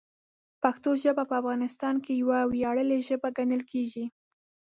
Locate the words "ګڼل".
3.37-3.61